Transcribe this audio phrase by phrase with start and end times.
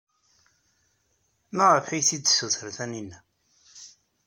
[1.55, 3.19] Maɣef ay t-id-tessuter Taninna?